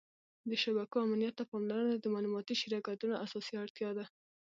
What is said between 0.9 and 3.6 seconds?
امنیت ته پاملرنه د معلوماتي شرکتونو اساسي